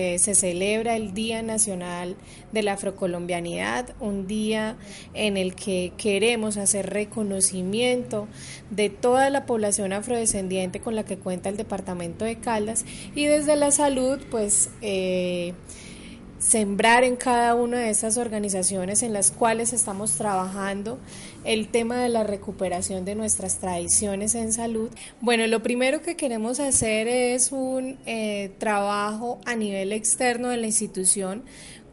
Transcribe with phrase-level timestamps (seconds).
[0.00, 2.14] Se celebra el Día Nacional
[2.52, 4.76] de la Afrocolombianidad, un día
[5.12, 8.28] en el que queremos hacer reconocimiento
[8.70, 12.84] de toda la población afrodescendiente con la que cuenta el departamento de Caldas
[13.16, 15.54] y desde la salud, pues eh,
[16.38, 20.98] sembrar en cada una de estas organizaciones en las cuales estamos trabajando
[21.44, 24.90] el tema de la recuperación de nuestras tradiciones en salud.
[25.20, 30.66] Bueno, lo primero que queremos hacer es un eh, trabajo a nivel externo de la
[30.66, 31.42] institución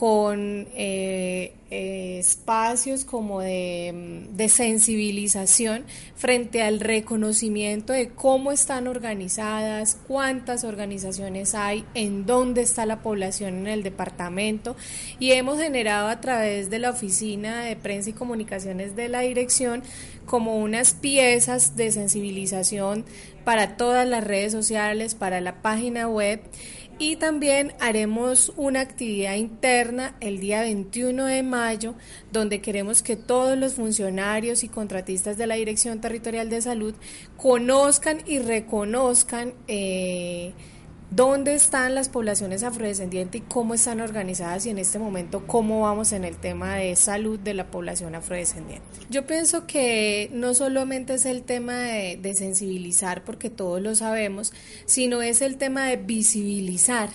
[0.00, 5.84] con eh, eh, espacios como de, de, sensibilización
[6.16, 13.58] frente al reconocimiento de cómo están organizadas, cuántas organizaciones hay, en dónde está la población
[13.58, 14.74] en el departamento.
[15.18, 19.82] Y hemos generado a través de la oficina de prensa y comunicaciones de la dirección
[20.24, 23.04] como unas piezas de sensibilización
[23.44, 26.40] para todas las redes sociales, para la página web
[27.00, 31.94] y también haremos una actividad interna el día 21 de mayo,
[32.30, 36.94] donde queremos que todos los funcionarios y contratistas de la Dirección Territorial de Salud
[37.38, 40.52] conozcan y reconozcan eh,
[41.10, 46.12] dónde están las poblaciones afrodescendientes y cómo están organizadas y en este momento cómo vamos
[46.12, 48.84] en el tema de salud de la población afrodescendiente.
[49.08, 54.52] Yo pienso que no solamente es el tema de, sensibilizar, porque todos lo sabemos,
[54.86, 57.10] sino es el tema de visibilizar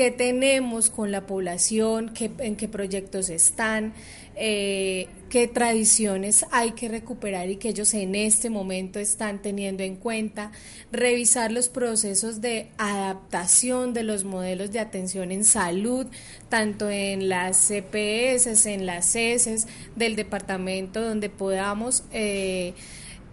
[0.00, 3.92] qué tenemos con la población, en qué proyectos están,
[4.34, 9.96] eh, qué tradiciones hay que recuperar y que ellos en este momento están teniendo en
[9.96, 10.52] cuenta,
[10.90, 16.06] revisar los procesos de adaptación de los modelos de atención en salud,
[16.48, 22.04] tanto en las CPS, en las CES del departamento, donde podamos...
[22.10, 22.72] Eh,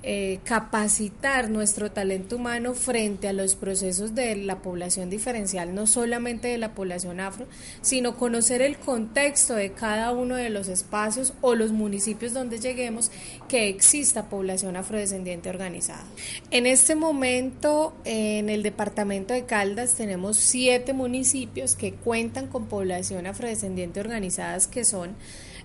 [0.03, 6.47] eh, capacitar nuestro talento humano frente a los procesos de la población diferencial, no solamente
[6.47, 7.47] de la población afro,
[7.81, 13.11] sino conocer el contexto de cada uno de los espacios o los municipios donde lleguemos
[13.49, 16.05] que exista población afrodescendiente organizada.
[16.51, 23.25] En este momento, en el departamento de Caldas tenemos siete municipios que cuentan con población
[23.25, 25.15] afrodescendiente organizadas que son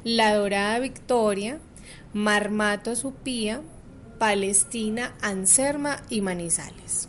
[0.04, 1.58] La Dorada Victoria,
[2.12, 3.60] Marmato Supía,
[4.22, 7.08] Palestina, Anserma y Manizales.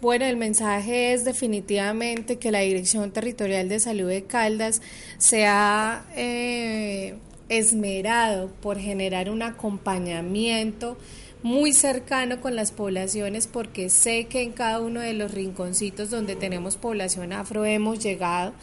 [0.00, 4.82] Bueno, el mensaje es definitivamente que la Dirección Territorial de Salud de Caldas
[5.16, 7.14] se ha eh,
[7.48, 10.98] esmerado por generar un acompañamiento
[11.44, 16.34] muy cercano con las poblaciones porque sé que en cada uno de los rinconcitos donde
[16.34, 18.54] tenemos población afro hemos llegado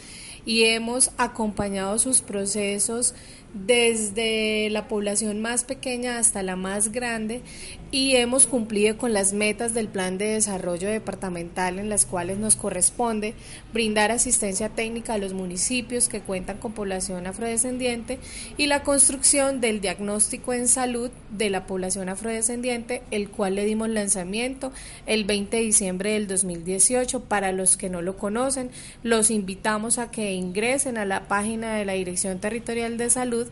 [0.48, 3.14] y hemos acompañado sus procesos
[3.54, 7.42] desde la población más pequeña hasta la más grande
[7.90, 12.58] y hemos cumplido con las metas del plan de desarrollo departamental en las cuales nos
[12.58, 13.34] corresponde
[13.72, 18.20] brindar asistencia técnica a los municipios que cuentan con población afrodescendiente
[18.58, 23.90] y la construcción del diagnóstico en salud de la población afrodescendiente, el cual le dimos
[23.90, 24.74] lanzamiento
[25.06, 27.22] el 20 de diciembre del 2018.
[27.22, 28.70] Para los que no lo conocen,
[29.02, 33.48] los invitamos a que ingresen a la página de la Dirección Territorial de Salud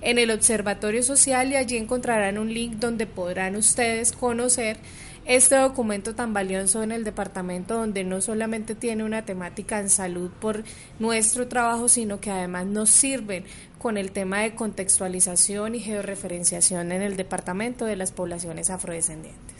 [0.00, 4.78] en el Observatorio Social y allí encontrarán un link donde podrán ustedes conocer
[5.26, 10.30] este documento tan valioso en el departamento donde no solamente tiene una temática en salud
[10.40, 10.64] por
[10.98, 13.44] nuestro trabajo, sino que además nos sirven
[13.78, 19.50] con el tema de contextualización y georreferenciación en el departamento de las poblaciones afrodescendientes.